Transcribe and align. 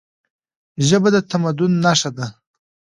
ژبه 0.87 1.09
د 1.13 1.17
تمدن 1.29 1.71
نښه 1.83 2.11
ده. 2.17 2.27